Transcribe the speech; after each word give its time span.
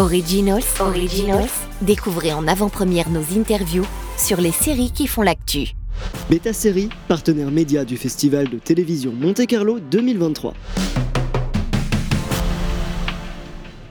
Originals, 0.00 0.64
Originals. 0.80 1.50
Découvrez 1.82 2.32
en 2.32 2.48
avant-première 2.48 3.10
nos 3.10 3.38
interviews 3.38 3.84
sur 4.16 4.40
les 4.40 4.50
séries 4.50 4.90
qui 4.90 5.06
font 5.06 5.20
l'actu. 5.20 5.74
Beta 6.30 6.54
Série, 6.54 6.88
partenaire 7.06 7.50
média 7.50 7.84
du 7.84 7.98
Festival 7.98 8.48
de 8.48 8.58
télévision 8.58 9.12
Monte-Carlo 9.12 9.78
2023. 9.78 10.54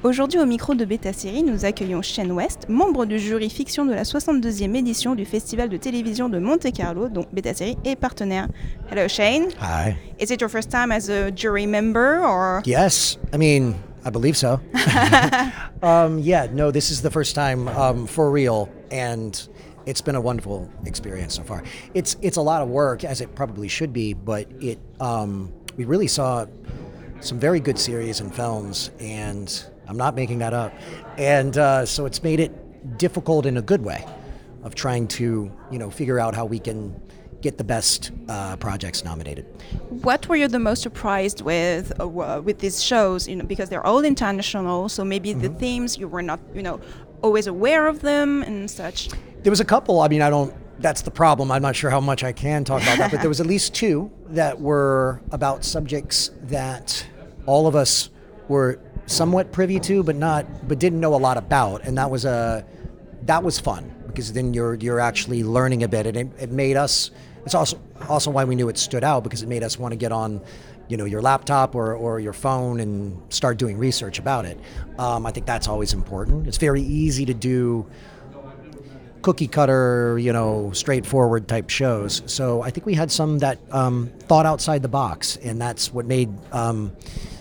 Aujourd'hui, 0.01 0.39
au 0.39 0.47
micro 0.47 0.73
de 0.73 0.83
Beta 0.83 1.13
Série, 1.13 1.43
nous 1.43 1.63
accueillons 1.63 2.01
Shane 2.01 2.31
West, 2.31 2.65
membre 2.69 3.05
du 3.05 3.19
jury 3.19 3.51
fiction 3.51 3.85
de 3.85 3.93
la 3.93 4.01
62e 4.01 4.75
édition 4.75 5.13
du 5.13 5.25
Festival 5.25 5.69
de 5.69 5.77
télévision 5.77 6.27
de 6.27 6.39
Monte-Carlo, 6.39 7.09
dont 7.09 7.25
Beta 7.31 7.53
Série 7.53 7.77
est 7.85 7.95
partenaire. 7.95 8.47
Hello, 8.89 9.07
Shane. 9.07 9.49
Hi. 9.61 9.95
Is 10.19 10.33
it 10.33 10.41
your 10.41 10.49
first 10.49 10.71
time 10.71 10.91
as 10.91 11.07
a 11.11 11.29
jury 11.29 11.67
member, 11.67 12.19
or? 12.23 12.63
Yes, 12.65 13.19
I 13.31 13.37
mean, 13.37 13.75
I 14.05 14.09
believe 14.09 14.37
so. 14.37 14.61
um, 15.83 16.19
yeah, 16.19 16.47
no, 16.51 16.71
this 16.71 16.89
is 16.89 17.01
the 17.01 17.11
first 17.11 17.35
time 17.35 17.67
um, 17.67 18.07
for 18.07 18.31
real, 18.31 18.69
and 18.91 19.47
it's 19.85 20.01
been 20.01 20.15
a 20.15 20.21
wonderful 20.21 20.69
experience 20.85 21.35
so 21.35 21.43
far. 21.43 21.63
It's 21.93 22.15
it's 22.21 22.37
a 22.37 22.41
lot 22.41 22.61
of 22.61 22.69
work, 22.69 23.03
as 23.03 23.21
it 23.21 23.35
probably 23.35 23.67
should 23.67 23.91
be, 23.91 24.13
but 24.13 24.47
it 24.61 24.79
um, 24.99 25.51
we 25.75 25.85
really 25.85 26.07
saw 26.07 26.45
some 27.19 27.39
very 27.39 27.59
good 27.59 27.77
series 27.77 28.21
and 28.21 28.33
films, 28.33 28.91
and 28.99 29.65
I'm 29.87 29.97
not 29.97 30.15
making 30.15 30.39
that 30.39 30.53
up. 30.53 30.73
And 31.17 31.57
uh, 31.57 31.85
so 31.85 32.05
it's 32.05 32.23
made 32.23 32.39
it 32.39 32.97
difficult 32.97 33.45
in 33.45 33.57
a 33.57 33.61
good 33.61 33.83
way 33.83 34.05
of 34.63 34.75
trying 34.75 35.07
to 35.07 35.51
you 35.71 35.79
know 35.79 35.89
figure 35.89 36.19
out 36.19 36.35
how 36.35 36.45
we 36.45 36.59
can 36.59 36.99
get 37.41 37.57
the 37.57 37.63
best 37.63 38.11
uh, 38.27 38.55
projects 38.57 39.03
nominated. 39.03 39.45
what 40.03 40.27
were 40.27 40.35
you 40.35 40.47
the 40.47 40.59
most 40.59 40.81
surprised 40.81 41.41
with 41.41 41.91
uh, 41.99 42.07
with 42.43 42.59
these 42.59 42.83
shows? 42.83 43.27
You 43.27 43.35
know, 43.37 43.45
because 43.45 43.69
they're 43.69 43.85
all 43.85 44.03
international, 44.03 44.89
so 44.89 45.03
maybe 45.03 45.33
the 45.33 45.49
themes 45.49 45.97
you 45.97 46.07
were 46.07 46.21
not, 46.21 46.39
you 46.53 46.61
know, 46.61 46.79
always 47.21 47.47
aware 47.47 47.87
of 47.87 48.01
them 48.01 48.43
and 48.43 48.69
such. 48.69 49.09
There 49.43 49.51
was 49.51 49.59
a 49.59 49.65
couple. 49.65 50.01
I 50.01 50.07
mean, 50.07 50.21
I 50.21 50.29
don't. 50.29 50.53
That's 50.81 51.01
the 51.01 51.11
problem. 51.11 51.51
I'm 51.51 51.61
not 51.61 51.75
sure 51.75 51.89
how 51.89 51.99
much 51.99 52.23
I 52.23 52.31
can 52.31 52.63
talk 52.63 52.81
about 52.81 52.97
that, 52.99 53.11
but 53.11 53.19
there 53.19 53.29
was 53.29 53.41
at 53.41 53.47
least 53.55 53.75
two 53.75 54.11
that 54.29 54.59
were 54.59 55.21
about 55.31 55.65
subjects 55.65 56.31
that 56.43 57.05
all 57.45 57.67
of 57.67 57.75
us 57.75 58.09
were 58.47 58.79
somewhat 59.05 59.51
privy 59.51 59.79
to, 59.81 60.03
but 60.03 60.15
not, 60.15 60.45
but 60.67 60.79
didn't 60.79 60.99
know 60.99 61.15
a 61.15 61.17
lot 61.17 61.37
about, 61.37 61.83
and 61.83 61.97
that 61.97 62.09
was 62.09 62.25
a, 62.25 62.65
that 63.23 63.43
was 63.43 63.59
fun 63.59 63.93
because 64.07 64.33
then 64.33 64.53
you're 64.53 64.75
you're 64.75 64.99
actually 64.99 65.43
learning 65.43 65.83
a 65.83 65.87
bit, 65.87 66.05
and 66.07 66.17
it, 66.17 66.27
it 66.39 66.51
made 66.51 66.77
us. 66.77 67.11
It's 67.45 67.55
also 67.55 67.79
also 68.07 68.31
why 68.31 68.43
we 68.43 68.55
knew 68.55 68.69
it 68.69 68.77
stood 68.77 69.03
out 69.03 69.23
because 69.23 69.41
it 69.43 69.49
made 69.49 69.63
us 69.63 69.77
want 69.77 69.91
to 69.91 69.97
get 69.97 70.11
on. 70.11 70.41
You 70.87 70.97
know, 70.97 71.05
your 71.05 71.21
laptop 71.21 71.75
or, 71.75 71.93
or 71.93 72.19
your 72.19 72.33
phone 72.33 72.79
and 72.79 73.21
start 73.31 73.59
doing 73.59 73.77
research 73.77 74.17
about 74.17 74.45
it. 74.45 74.59
Um, 74.97 75.23
I 75.27 75.31
think 75.31 75.45
that's 75.45 75.67
always 75.67 75.93
important. 75.93 76.47
It's 76.47 76.57
very 76.57 76.81
easy 76.81 77.25
to 77.25 77.33
do 77.35 77.85
cookie 79.21 79.47
cutter, 79.47 80.17
you 80.17 80.33
know, 80.33 80.71
straightforward 80.73 81.47
type 81.47 81.69
shows. 81.69 82.23
So 82.25 82.61
I 82.61 82.71
think 82.71 82.85
we 82.85 82.93
had 82.93 83.11
some 83.11 83.39
that 83.39 83.59
um, 83.71 84.11
thought 84.21 84.45
outside 84.45 84.81
the 84.81 84.87
box, 84.89 85.37
and 85.37 85.61
that's 85.61 85.93
what 85.93 86.05
made 86.05 86.29
um, 86.51 86.95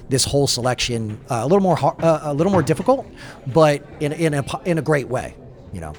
this 0.09 0.25
whole 0.25 0.47
selection 0.47 1.21
uh, 1.31 1.41
a 1.43 1.47
little 1.47 1.61
more 1.61 1.79
uh, 1.83 2.21
a 2.23 2.35
little 2.35 2.53
more 2.53 2.63
difficult, 2.63 3.07
but 3.47 3.83
in 4.01 4.13
in 4.13 4.35
a 4.35 4.45
in 4.65 4.79
a 4.79 4.83
great 4.83 5.09
way, 5.09 5.35
you 5.73 5.81
know. 5.81 5.95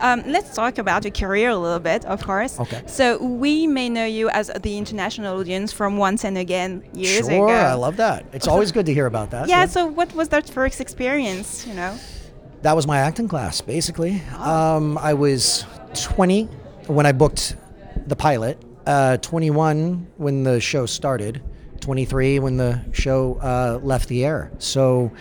Um, 0.00 0.22
let's 0.26 0.54
talk 0.54 0.78
about 0.78 1.04
your 1.04 1.12
career 1.12 1.50
a 1.50 1.56
little 1.56 1.80
bit, 1.80 2.04
of 2.04 2.22
course. 2.22 2.58
Okay. 2.60 2.82
So 2.86 3.22
we 3.22 3.66
may 3.66 3.88
know 3.88 4.04
you 4.04 4.28
as 4.30 4.50
the 4.62 4.78
international 4.78 5.40
audience 5.40 5.72
from 5.72 5.96
Once 5.96 6.24
and 6.24 6.38
Again 6.38 6.84
years 6.94 7.26
sure, 7.26 7.30
ago. 7.30 7.48
Sure, 7.48 7.50
I 7.50 7.74
love 7.74 7.96
that. 7.96 8.26
It's 8.32 8.46
always 8.46 8.72
good 8.72 8.86
to 8.86 8.94
hear 8.94 9.06
about 9.06 9.30
that. 9.30 9.48
Yeah. 9.48 9.66
So 9.66 9.86
what 9.86 10.14
was 10.14 10.28
that 10.28 10.48
first 10.48 10.80
experience? 10.80 11.66
You 11.66 11.74
know. 11.74 11.98
That 12.62 12.74
was 12.74 12.86
my 12.86 12.98
acting 12.98 13.28
class, 13.28 13.60
basically. 13.60 14.20
Um, 14.36 14.98
I 14.98 15.14
was 15.14 15.64
20 15.94 16.44
when 16.86 17.06
I 17.06 17.12
booked 17.12 17.56
the 18.06 18.16
pilot, 18.16 18.60
uh, 18.86 19.18
21 19.18 20.08
when 20.16 20.42
the 20.42 20.60
show 20.60 20.86
started, 20.86 21.40
23 21.80 22.40
when 22.40 22.56
the 22.56 22.82
show 22.92 23.38
uh, 23.40 23.78
left 23.82 24.08
the 24.08 24.24
air. 24.24 24.50
So, 24.58 25.12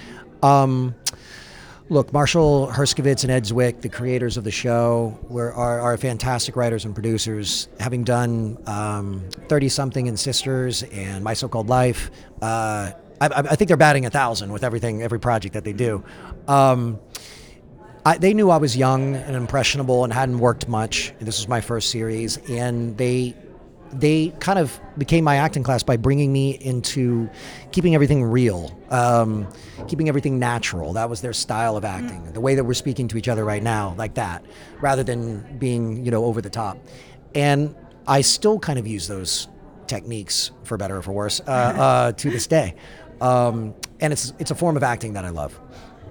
um, 0.42 0.96
look, 1.90 2.12
Marshall 2.12 2.68
Herskovitz 2.72 3.24
and 3.24 3.32
Ed 3.32 3.44
Zwick, 3.44 3.82
the 3.82 3.90
creators 3.90 4.38
of 4.38 4.44
the 4.44 4.52
show, 4.52 5.18
were 5.24 5.54
are, 5.54 5.80
are 5.80 5.98
fantastic 5.98 6.56
writers 6.56 6.86
and 6.86 6.94
producers. 6.94 7.68
Having 7.80 8.04
done 8.04 8.58
30 9.48 9.70
something 9.70 10.08
and 10.08 10.20
Sisters 10.20 10.84
and 10.84 11.24
My 11.24 11.34
So 11.34 11.48
Called 11.48 11.70
Life, 11.70 12.12
uh, 12.42 12.92
I, 13.20 13.28
I 13.30 13.56
think 13.56 13.68
they're 13.68 13.78
batting 13.78 14.06
a 14.06 14.10
thousand 14.10 14.52
with 14.52 14.64
everything, 14.64 15.02
every 15.02 15.20
project 15.20 15.54
that 15.54 15.64
they 15.64 15.74
do. 15.74 16.04
Um, 16.48 17.00
I, 18.06 18.18
they 18.18 18.34
knew 18.34 18.50
I 18.50 18.58
was 18.58 18.78
young 18.78 19.16
and 19.16 19.36
impressionable 19.36 20.04
and 20.04 20.14
hadn't 20.14 20.40
worked 20.40 20.68
much. 20.68 21.14
This 21.20 21.40
was 21.40 21.48
my 21.48 21.60
first 21.62 21.90
series, 21.90 22.38
and 22.50 22.98
they 22.98 23.36
they 23.94 24.34
kind 24.40 24.60
of 24.60 24.80
became 24.98 25.24
my 25.24 25.38
acting 25.38 25.64
class 25.64 25.84
by 25.84 25.98
bringing 25.98 26.32
me 26.32 26.52
into 26.52 27.30
keeping 27.72 27.96
everything 27.96 28.24
real, 28.24 28.78
um, 28.90 29.48
keeping 29.88 30.10
everything 30.10 30.40
natural. 30.40 30.94
That 30.94 31.10
was 31.10 31.22
their 31.22 31.34
style 31.34 31.78
of 31.78 31.86
acting, 31.86 32.32
the 32.34 32.42
way 32.42 32.56
that 32.56 32.64
we're 32.64 32.74
speaking 32.74 33.08
to 33.10 33.18
each 33.18 33.28
other 33.28 33.46
right 33.46 33.64
now, 33.64 33.96
like 33.98 34.16
that, 34.16 34.46
rather 34.82 35.04
than 35.04 35.58
being 35.58 36.04
you 36.06 36.12
know 36.12 36.26
over 36.26 36.42
the 36.42 36.50
top. 36.50 36.78
And 37.36 37.76
I 38.08 38.22
still 38.22 38.60
kind 38.60 38.80
of 38.80 38.88
use 38.88 39.08
those 39.08 39.48
techniques, 39.88 40.52
for 40.64 40.78
better 40.78 40.98
or 40.98 41.02
for 41.02 41.12
worse, 41.12 41.40
uh, 41.42 41.44
uh, 41.52 42.12
to 42.14 42.30
this 42.30 42.48
day. 42.48 42.76
Um, 43.22 43.74
and 44.00 44.14
it's 44.14 44.34
it's 44.40 44.52
a 44.52 44.56
form 44.56 44.78
of 44.78 44.84
acting 44.84 45.14
that 45.14 45.26
I 45.26 45.30
love. 45.30 45.60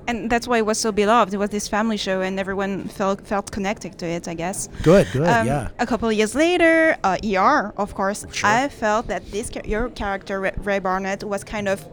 And 0.09 0.31
that's 0.31 0.47
why 0.47 0.59
it 0.59 0.67
was 0.67 0.78
so 0.78 0.93
beloved. 0.93 1.34
It 1.34 1.39
was 1.39 1.50
this 1.50 1.67
family 1.69 1.97
show, 1.97 2.21
and 2.21 2.39
everyone 2.39 2.84
felt 2.89 3.27
felt 3.27 3.50
connected 3.50 3.99
to 3.99 4.06
it. 4.06 4.28
I 4.28 4.34
guess. 4.34 4.69
Good, 4.83 5.06
good, 5.12 5.27
Um, 5.28 5.47
yeah. 5.47 5.69
A 5.78 5.87
couple 5.87 6.09
of 6.09 6.15
years 6.15 6.34
later, 6.34 6.97
uh, 7.03 7.17
ER, 7.25 7.72
of 7.77 7.94
course, 7.94 8.25
Sure. 8.33 8.49
I 8.49 8.69
felt 8.69 9.09
that 9.09 9.22
this 9.33 9.50
cha- 9.50 9.62
your 9.65 9.89
character 9.91 10.41
Ray- 10.41 10.78
Barnett 10.81 11.25
was 11.25 11.43
kind 11.44 11.69
of 11.69 11.84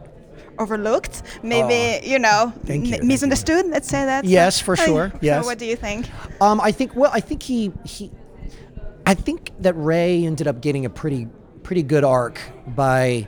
overlooked, 0.59 1.23
maybe 1.41 2.05
you 2.07 2.19
know, 2.19 2.53
Oh, 2.53 2.53
you, 2.55 2.67
thank 2.67 2.87
you. 2.87 3.03
misunderstood. 3.03 3.65
Let's 3.67 3.87
say 3.89 4.05
that. 4.05 4.25
Yes, 4.25 4.59
for 4.59 4.75
sure, 4.85 5.09
so 5.11 5.17
yes. 5.21 5.45
what 5.45 5.57
do 5.57 5.65
you 5.65 5.75
think? 5.75 6.05
Um, 6.39 6.61
I 6.61 6.71
think. 6.71 6.95
Well, 6.95 7.11
I 7.13 7.19
think 7.19 7.41
he 7.41 7.71
he. 7.83 8.11
I 9.05 9.15
think 9.15 9.51
that 9.59 9.73
Ray 9.73 10.23
ended 10.25 10.47
up 10.47 10.61
getting 10.61 10.85
a 10.85 10.89
pretty 10.89 11.27
pretty 11.63 11.83
good 11.83 12.03
arc 12.03 12.39
by 12.67 13.27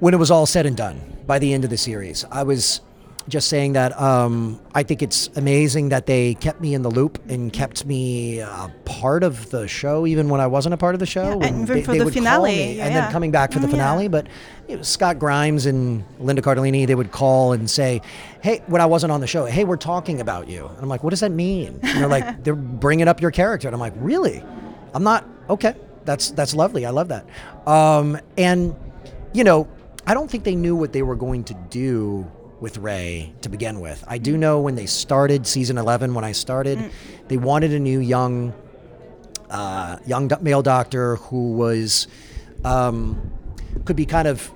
when 0.00 0.14
it 0.14 0.18
was 0.18 0.30
all 0.30 0.46
said 0.46 0.64
and 0.66 0.76
done. 0.76 1.00
By 1.26 1.38
the 1.38 1.52
end 1.52 1.64
of 1.64 1.70
the 1.70 1.76
series, 1.76 2.24
I 2.30 2.42
was 2.44 2.80
just 3.28 3.48
saying 3.48 3.74
that 3.74 3.98
um, 4.00 4.58
I 4.74 4.82
think 4.82 5.02
it's 5.02 5.28
amazing 5.36 5.90
that 5.90 6.06
they 6.06 6.34
kept 6.34 6.60
me 6.60 6.74
in 6.74 6.82
the 6.82 6.90
loop 6.90 7.20
and 7.28 7.52
kept 7.52 7.84
me 7.84 8.40
a 8.40 8.72
part 8.84 9.22
of 9.22 9.50
the 9.50 9.68
show, 9.68 10.06
even 10.06 10.28
when 10.28 10.40
I 10.40 10.46
wasn't 10.46 10.74
a 10.74 10.76
part 10.76 10.94
of 10.94 10.98
the 10.98 11.06
show. 11.06 11.38
Yeah, 11.40 11.46
and 11.46 11.66
they, 11.66 11.82
for 11.82 11.92
they 11.92 11.98
the 11.98 12.10
finale, 12.10 12.50
me, 12.56 12.80
and 12.80 12.92
yeah. 12.92 13.02
then 13.02 13.12
coming 13.12 13.30
back 13.30 13.52
for 13.52 13.58
the 13.58 13.66
Mm, 13.66 13.70
yeah. 13.72 13.76
finale. 13.76 14.08
But 14.08 14.26
it 14.66 14.78
was 14.78 14.88
Scott 14.88 15.18
Grimes 15.18 15.66
and 15.66 16.04
Linda 16.18 16.42
Cardellini, 16.42 16.86
they 16.86 16.94
would 16.94 17.12
call 17.12 17.52
and 17.52 17.68
say, 17.70 18.00
"Hey, 18.40 18.62
when 18.66 18.80
I 18.80 18.86
wasn't 18.86 19.12
on 19.12 19.20
the 19.20 19.26
show, 19.26 19.44
hey, 19.44 19.64
we're 19.64 19.76
talking 19.76 20.20
about 20.20 20.48
you." 20.48 20.66
And 20.66 20.78
I'm 20.80 20.88
like, 20.88 21.02
"What 21.04 21.10
does 21.10 21.20
that 21.20 21.32
mean?" 21.32 21.78
And 21.82 22.00
they're 22.00 22.08
like, 22.08 22.42
"They're 22.44 22.54
bringing 22.54 23.08
up 23.08 23.20
your 23.20 23.30
character." 23.30 23.68
And 23.68 23.74
I'm 23.74 23.80
like, 23.80 23.94
"Really? 23.96 24.42
I'm 24.94 25.04
not 25.04 25.26
okay. 25.50 25.74
That's 26.04 26.30
that's 26.30 26.54
lovely. 26.54 26.86
I 26.86 26.90
love 26.90 27.08
that." 27.08 27.26
Um, 27.68 28.18
and 28.38 28.74
you 29.34 29.44
know, 29.44 29.68
I 30.06 30.14
don't 30.14 30.30
think 30.30 30.44
they 30.44 30.54
knew 30.54 30.74
what 30.74 30.92
they 30.94 31.02
were 31.02 31.16
going 31.16 31.44
to 31.44 31.54
do 31.68 32.26
with 32.60 32.78
Ray 32.78 33.32
to 33.42 33.48
begin 33.48 33.80
with. 33.80 34.02
I 34.06 34.18
do 34.18 34.36
know 34.36 34.60
when 34.60 34.74
they 34.74 34.86
started 34.86 35.46
season 35.46 35.78
11, 35.78 36.14
when 36.14 36.24
I 36.24 36.32
started, 36.32 36.90
they 37.28 37.36
wanted 37.36 37.72
a 37.72 37.78
new 37.78 38.00
young 38.00 38.52
uh, 39.50 39.96
young 40.06 40.30
male 40.42 40.62
doctor 40.62 41.16
who 41.16 41.52
was 41.52 42.06
um, 42.64 43.32
could 43.84 43.96
be 43.96 44.04
kind 44.06 44.28
of 44.28 44.50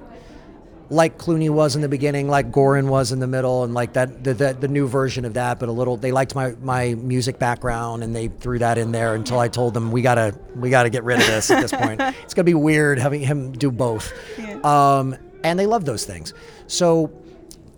like 0.90 1.16
Clooney 1.16 1.48
was 1.48 1.74
in 1.74 1.80
the 1.80 1.88
beginning, 1.88 2.28
like 2.28 2.50
Goran 2.50 2.88
was 2.88 3.12
in 3.12 3.18
the 3.18 3.26
middle, 3.26 3.64
and 3.64 3.72
like 3.72 3.94
that 3.94 4.22
the, 4.22 4.34
the 4.34 4.52
the 4.52 4.68
new 4.68 4.86
version 4.86 5.24
of 5.24 5.34
that. 5.34 5.58
But 5.58 5.70
a 5.70 5.72
little, 5.72 5.96
they 5.96 6.12
liked 6.12 6.34
my 6.34 6.54
my 6.60 6.94
music 6.94 7.38
background, 7.38 8.04
and 8.04 8.14
they 8.14 8.28
threw 8.28 8.58
that 8.58 8.76
in 8.76 8.92
there 8.92 9.14
until 9.14 9.38
I 9.38 9.48
told 9.48 9.72
them 9.72 9.90
we 9.90 10.02
gotta 10.02 10.38
we 10.54 10.68
gotta 10.68 10.90
get 10.90 11.04
rid 11.04 11.20
of 11.20 11.26
this 11.26 11.50
at 11.50 11.62
this 11.62 11.72
point. 11.72 12.00
It's 12.22 12.34
gonna 12.34 12.44
be 12.44 12.54
weird 12.54 12.98
having 12.98 13.20
him 13.22 13.52
do 13.52 13.70
both. 13.70 14.12
Um, 14.64 15.16
and 15.42 15.58
they 15.58 15.66
love 15.66 15.84
those 15.84 16.04
things, 16.04 16.34
so 16.66 17.10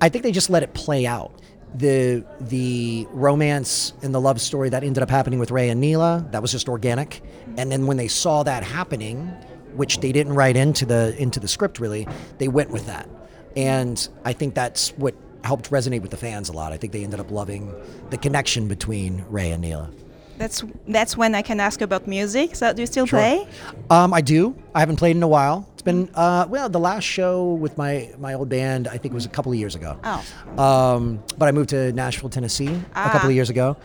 I 0.05 0.11
think 0.11 0.23
they 0.23 0.33
just 0.33 0.51
let 0.51 0.63
it 0.63 0.75
play 0.75 1.07
out. 1.07 1.33
The 1.75 2.27
the 2.39 3.07
romance 3.11 3.95
and 4.03 4.15
the 4.15 4.21
love 4.21 4.39
story 4.39 4.69
that 4.69 4.85
ended 4.85 5.03
up 5.03 5.09
happening 5.09 5.39
with 5.39 5.51
Ray 5.51 5.71
and 5.71 5.81
Neela, 5.81 6.27
that 6.31 6.43
was 6.43 6.53
just 6.53 6.69
organic. 6.69 7.23
And 7.57 7.73
then 7.73 7.87
when 7.87 7.97
they 7.97 8.07
saw 8.09 8.43
that 8.43 8.63
happening, 8.63 9.29
which 9.75 10.01
they 10.01 10.13
didn't 10.13 10.35
write 10.35 10.59
into 10.59 10.85
the 10.85 11.17
into 11.19 11.41
the 11.41 11.49
script 11.49 11.81
really, 11.81 12.07
they 12.37 12.49
went 12.49 12.69
with 12.69 12.85
that. 12.85 13.09
And 13.57 14.07
I 14.27 14.35
think 14.35 14.55
that's 14.55 14.91
what 14.99 15.15
helped 15.43 15.71
resonate 15.71 16.03
with 16.03 16.11
the 16.11 16.19
fans 16.19 16.51
a 16.51 16.53
lot. 16.53 16.71
I 16.71 16.77
think 16.77 16.93
they 16.93 17.03
ended 17.03 17.19
up 17.19 17.31
loving 17.31 17.75
the 18.11 18.19
connection 18.19 18.69
between 18.69 19.25
Ray 19.31 19.53
and 19.53 19.63
Neela. 19.63 19.91
That's 20.37 20.65
that's 20.87 21.17
when 21.17 21.35
I 21.35 21.41
can 21.41 21.61
ask 21.61 21.81
about 21.81 22.07
music. 22.07 22.57
So 22.57 22.75
do 22.75 22.83
you 22.83 22.87
still 22.87 23.07
play? 23.07 23.49
Um, 23.89 24.13
I 24.13 24.21
do. 24.21 24.55
I 24.75 24.81
haven't 24.81 24.97
played 24.97 25.17
in 25.17 25.23
a 25.23 25.29
while. 25.29 25.67
Been 25.85 26.09
uh, 26.15 26.47
well, 26.49 26.69
the 26.71 26.81
last 26.81 27.05
show 27.05 27.53
with 27.53 27.77
my 27.77 28.11
my 28.19 28.35
old 28.35 28.49
band, 28.49 28.89
I 28.89 28.93
think 28.97 29.07
it 29.07 29.13
was 29.13 29.27
a 29.27 29.29
couple 29.29 29.53
of 29.53 29.59
years 29.59 29.75
ago. 29.75 29.99
Oh. 30.03 30.63
Um, 30.63 31.23
but 31.37 31.47
I 31.47 31.53
moved 31.53 31.69
to 31.71 31.93
Nashville, 31.93 32.31
Tennessee, 32.31 32.69
a 32.69 32.95
couple 32.95 33.21
Ah. 33.21 33.27
of 33.27 33.33
years 33.33 33.51
ago. 33.51 33.77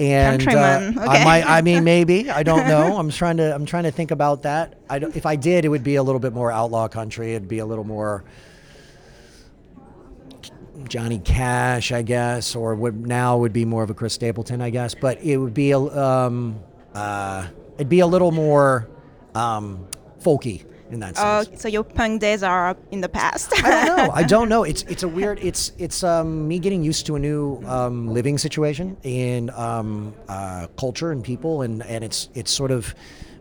And 0.00 0.40
uh, 0.42 0.44
Countryman, 0.44 0.98
I 0.98 1.14
okay. 1.16 1.24
might, 1.24 1.44
I 1.48 1.60
mean, 1.62 1.82
maybe 1.84 2.30
I 2.40 2.42
don't 2.44 2.68
know. 2.68 2.96
I'm 2.98 3.10
trying 3.10 3.36
to, 3.38 3.52
I'm 3.54 3.66
trying 3.66 3.82
to 3.84 3.90
think 3.90 4.10
about 4.12 4.42
that. 4.42 4.78
I 4.88 4.98
don't, 5.00 5.16
if 5.16 5.26
I 5.26 5.34
did, 5.34 5.64
it 5.64 5.68
would 5.68 5.82
be 5.82 5.96
a 5.96 6.02
little 6.04 6.20
bit 6.20 6.32
more 6.32 6.52
outlaw 6.52 6.86
country. 6.86 7.34
It'd 7.34 7.48
be 7.48 7.58
a 7.58 7.66
little 7.66 7.82
more 7.84 8.22
Johnny 10.88 11.18
Cash, 11.18 11.90
I 11.92 12.02
guess, 12.02 12.54
or 12.54 12.74
would 12.76 13.06
now 13.06 13.38
would 13.38 13.52
be 13.52 13.64
more 13.64 13.82
of 13.82 13.90
a 13.90 13.94
Chris 13.94 14.14
Stapleton, 14.14 14.62
I 14.62 14.70
guess. 14.70 14.94
But 14.94 15.20
it 15.22 15.36
would 15.36 15.54
be 15.54 15.72
a, 15.72 15.78
um, 15.78 16.60
uh, 16.94 17.48
it'd 17.74 17.88
be 17.88 18.00
a 18.00 18.06
little 18.06 18.30
more 18.30 18.88
um, 19.34 19.86
folky 20.20 20.64
in 20.90 21.00
that 21.00 21.14
Oh, 21.18 21.44
so 21.56 21.68
your 21.68 21.84
punk 21.84 22.20
days 22.20 22.42
are 22.42 22.76
in 22.90 23.00
the 23.00 23.08
past. 23.08 23.52
I 23.64 23.84
don't 23.86 23.96
know. 23.96 24.10
I 24.12 24.22
don't 24.22 24.48
know. 24.48 24.64
It's 24.68 24.82
it's 24.82 25.02
a 25.02 25.08
weird. 25.08 25.38
It's 25.40 25.72
it's 25.78 26.02
um, 26.04 26.46
me 26.48 26.58
getting 26.58 26.82
used 26.84 27.06
to 27.06 27.16
a 27.16 27.18
new 27.18 27.62
um, 27.66 28.08
living 28.08 28.38
situation 28.38 28.96
and 29.04 29.50
um, 29.50 30.14
uh, 30.28 30.66
culture 30.76 31.10
and 31.12 31.22
people, 31.24 31.62
and, 31.62 31.82
and 31.84 32.04
it's 32.04 32.28
it's 32.34 32.50
sort 32.50 32.70
of 32.70 32.94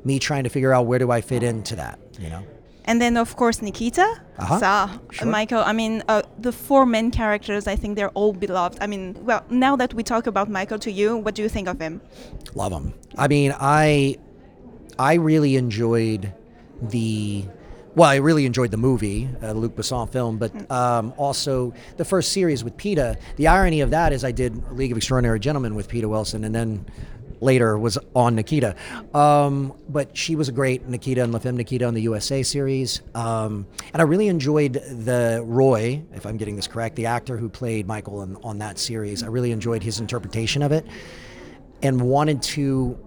me 0.06 0.20
trying 0.20 0.44
to 0.44 0.50
figure 0.50 0.74
out 0.74 0.86
where 0.86 1.00
do 1.00 1.12
I 1.12 1.22
fit 1.22 1.44
into 1.44 1.76
that. 1.76 2.00
You 2.20 2.30
know. 2.30 2.44
And 2.90 3.02
then, 3.02 3.18
of 3.18 3.36
course, 3.36 3.62
Nikita. 3.62 4.08
Uh-huh. 4.40 4.60
So, 4.60 4.66
uh, 4.66 4.88
Sure. 5.12 5.28
Michael, 5.28 5.60
I 5.60 5.74
mean, 5.74 6.04
uh, 6.08 6.22
the 6.40 6.54
four 6.54 6.86
main 6.86 7.12
characters, 7.12 7.68
I 7.68 7.76
think 7.76 7.98
they're 7.98 8.12
all 8.12 8.32
beloved. 8.32 8.78
I 8.80 8.88
mean, 8.88 9.14
well, 9.26 9.44
now 9.50 9.76
that 9.76 9.94
we 9.94 10.04
talk 10.04 10.26
about 10.26 10.50
Michael 10.50 10.80
to 10.80 10.90
you, 10.92 11.18
what 11.18 11.36
do 11.36 11.42
you 11.42 11.50
think 11.50 11.68
of 11.68 11.82
him? 11.82 12.00
Love 12.56 12.72
him. 12.72 12.94
I 13.18 13.28
mean, 13.28 13.54
I 13.60 14.16
I 14.98 15.16
really 15.16 15.58
enjoyed 15.58 16.32
the 16.82 17.46
well, 17.96 18.10
I 18.10 18.18
really 18.18 18.46
enjoyed 18.46 18.70
the 18.70 18.78
movie, 18.78 19.28
uh, 19.42 19.54
Luc 19.54 19.76
Besson 19.76 20.08
film, 20.08 20.38
but 20.38 20.70
um, 20.70 21.16
also 21.18 21.74
the 21.98 22.06
first 22.06 22.32
series 22.32 22.64
with 22.64 22.78
Peta. 22.78 23.18
The 23.38 23.48
irony 23.48 23.82
of 23.82 23.90
that 23.90 24.14
is 24.14 24.24
I 24.24 24.32
did 24.32 24.72
League 24.72 24.92
of 24.92 24.98
Extraordinary 24.98 25.40
Gentlemen 25.40 25.74
with 25.74 25.88
Peta 25.88 26.08
Wilson, 26.08 26.44
and 26.44 26.54
then 26.54 26.86
later 27.42 27.76
was 27.78 27.98
on 28.16 28.36
Nikita. 28.36 28.76
Um, 29.16 29.74
but 29.90 30.16
she 30.16 30.36
was 30.36 30.48
a 30.48 30.52
great 30.52 30.88
Nikita 30.88 31.24
and 31.24 31.34
La 31.34 31.40
Femme 31.40 31.58
Nikita 31.58 31.86
on 31.86 31.96
the 31.96 32.02
USA 32.02 32.44
series. 32.44 33.02
Um, 33.16 33.66
and 33.94 34.00
I 34.00 34.06
really 34.06 34.28
enjoyed 34.28 34.74
the 34.74 35.42
Roy, 35.44 36.04
if 36.14 36.26
I'm 36.28 36.38
getting 36.38 36.56
this 36.56 36.68
correct, 36.68 36.96
the 36.98 37.08
actor 37.08 37.36
who 37.36 37.50
played 37.50 37.88
Michael 37.88 38.22
in, 38.22 38.36
on 38.38 38.60
that 38.60 38.78
series. 38.78 39.24
I 39.24 39.28
really 39.28 39.52
enjoyed 39.52 39.82
his 39.82 40.00
interpretation 40.00 40.62
of 40.62 40.72
it 40.72 40.86
and 41.82 42.02
wanted 42.02 42.42
to 42.44 42.98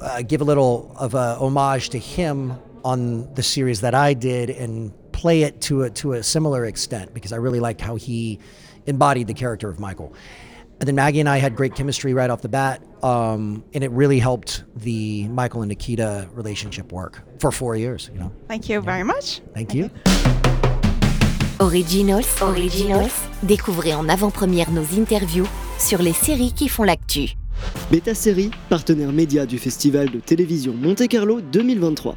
uh, 0.00 0.22
give 0.22 0.40
a 0.40 0.44
little 0.44 0.92
of 0.96 1.14
a 1.14 1.36
homage 1.36 1.90
to 1.90 1.98
him 1.98 2.58
on 2.88 3.28
the 3.34 3.42
series 3.42 3.80
that 3.82 3.94
I 3.94 4.14
did 4.14 4.48
and 4.48 4.92
play 5.12 5.42
it 5.42 5.60
to 5.62 5.82
a, 5.82 5.90
to 5.90 6.14
a 6.14 6.22
similar 6.22 6.64
extent 6.64 7.12
because 7.12 7.32
I 7.32 7.36
really 7.36 7.60
liked 7.60 7.80
how 7.82 7.96
he 7.96 8.38
embodied 8.86 9.26
the 9.26 9.34
character 9.34 9.68
of 9.68 9.78
Michael. 9.78 10.14
And 10.80 10.86
then 10.88 10.94
Maggie 10.94 11.20
and 11.20 11.28
I 11.28 11.38
had 11.38 11.54
great 11.54 11.74
chemistry 11.74 12.14
right 12.14 12.30
off 12.30 12.40
the 12.40 12.48
bat, 12.48 12.80
um, 13.02 13.64
and 13.74 13.82
it 13.84 13.90
really 13.90 14.20
helped 14.20 14.62
the 14.76 15.26
Michael 15.28 15.60
and 15.62 15.68
Nikita 15.68 16.28
relationship 16.32 16.92
work 16.92 17.20
for 17.40 17.50
four 17.52 17.76
years. 17.76 18.10
You 18.14 18.20
know, 18.20 18.32
Thank 18.46 18.68
you 18.70 18.80
very 18.80 19.02
much. 19.02 19.42
thank 19.54 19.74
you. 19.74 19.90
Originals, 21.60 22.28
Originals, 22.40 23.12
découvrez 23.42 23.92
en 23.92 24.08
avant-première 24.08 24.70
nos 24.70 24.86
interviews 24.96 25.48
sur 25.78 26.00
les 26.00 26.12
séries 26.14 26.52
qui 26.52 26.68
font 26.68 26.84
l'actu. 26.84 27.34
Beta 27.90 28.14
Série, 28.14 28.52
partenaire 28.68 29.12
média 29.12 29.44
du 29.46 29.58
Festival 29.58 30.10
de 30.10 30.20
télévision 30.20 30.72
Monte 30.72 31.08
Carlo 31.08 31.40
2023. 31.40 32.14